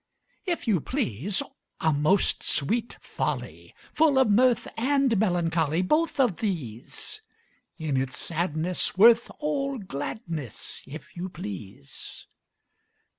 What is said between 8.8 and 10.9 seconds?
worth all gladness,